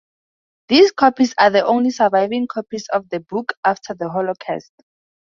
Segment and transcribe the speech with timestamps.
[0.67, 4.73] These copies are the only surviving copies of the book after the Holocaust.